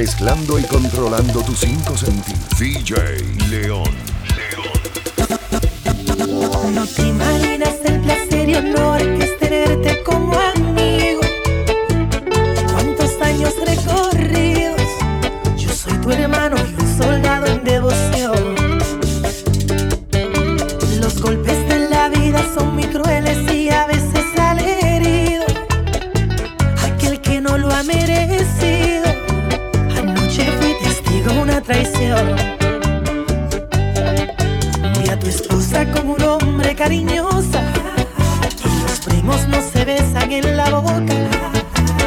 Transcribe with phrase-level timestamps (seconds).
[0.00, 2.58] mezclando y controlando tus cinco sentidos.
[2.58, 2.96] DJ
[3.50, 3.84] León.
[4.34, 4.80] León.
[6.74, 9.49] No te imaginas el placer y honor que este
[34.98, 37.62] Mira a tu esposa como un hombre cariñosa.
[38.86, 41.14] Los primos no se besan en la boca.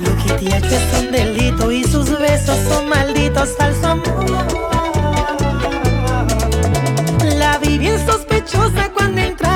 [0.00, 4.24] Lo que te ha es un delito y sus besos son malditos al su amor.
[7.38, 9.53] La vi bien sospechosa cuando entra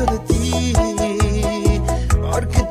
[0.00, 0.52] துதி
[2.22, 2.69] பார்க்க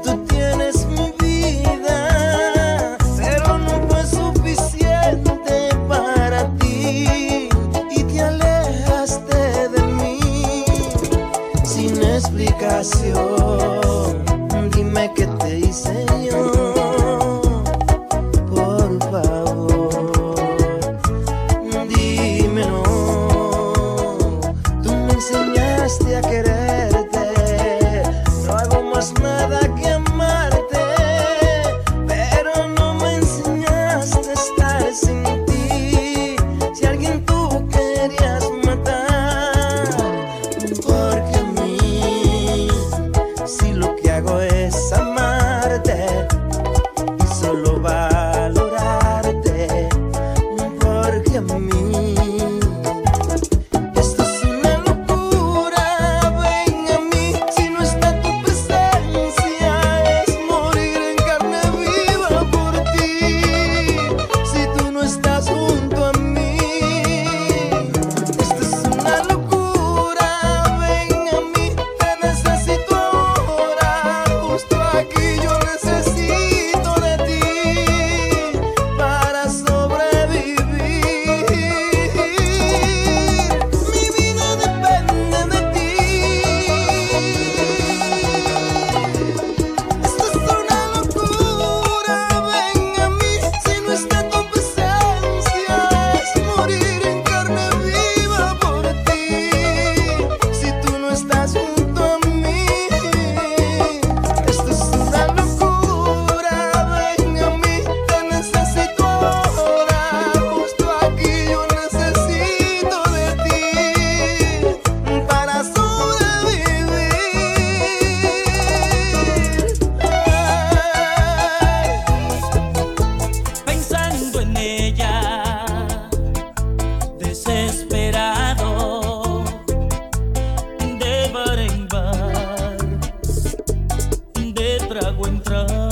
[135.49, 135.88] trouble.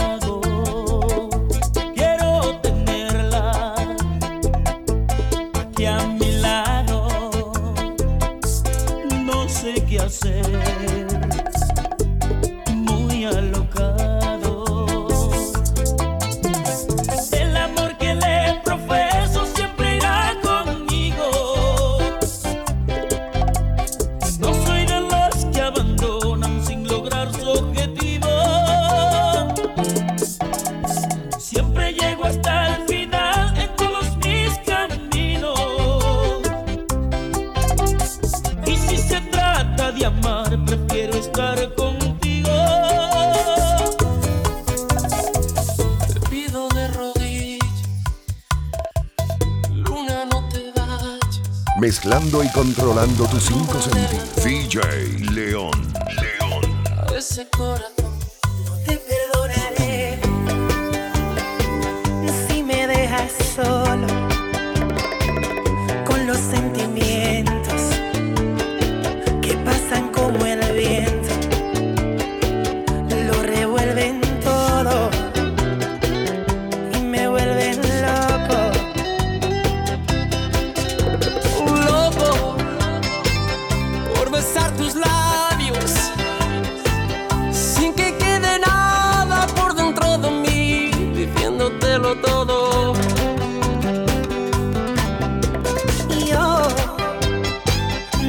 [39.98, 42.50] de amar, prefiero estar contigo.
[46.14, 47.82] Te pido de rodillas,
[49.74, 51.42] luna no te vayas.
[51.80, 54.44] Mezclando y controlando tus cinco sentidos.
[54.44, 55.77] DJ León.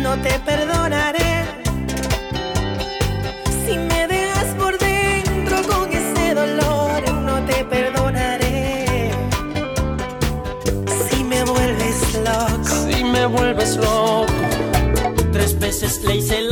[0.09, 1.45] no te perdonaré.
[3.65, 9.11] Si me dejas por dentro con ese dolor, no te perdonaré.
[11.09, 14.33] Si me vuelves loco, si me vuelves loco,
[15.31, 16.48] tres veces le hice el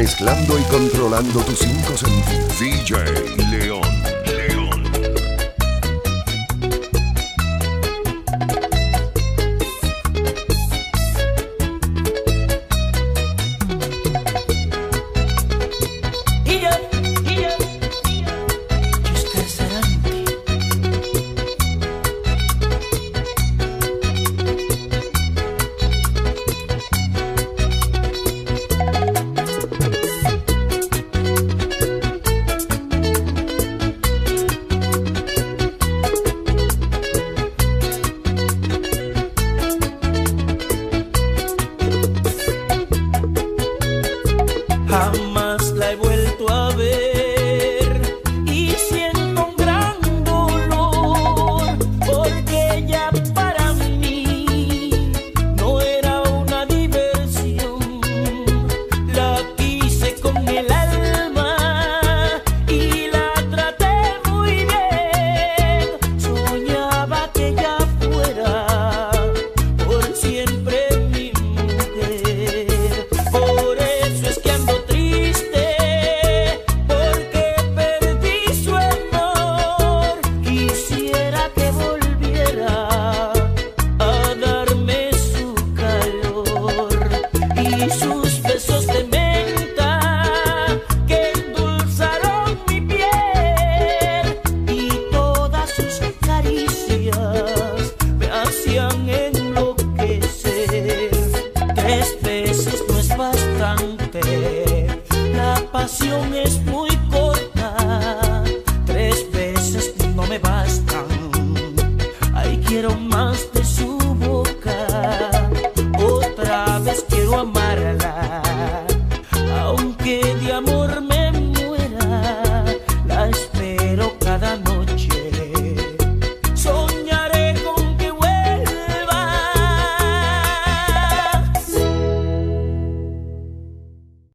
[0.00, 2.58] mezclando y controlando tus cinco sentidos.
[2.58, 3.99] DJ León.